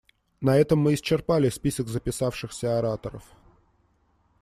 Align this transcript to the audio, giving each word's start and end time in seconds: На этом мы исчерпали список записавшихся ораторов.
На 0.41 0.57
этом 0.57 0.79
мы 0.79 0.95
исчерпали 0.95 1.47
список 1.49 1.87
записавшихся 1.87 2.79
ораторов. 2.79 3.21